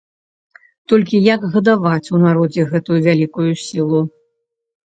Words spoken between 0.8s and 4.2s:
Толькі як гадаваць у народзе гэтую вялікую сілу?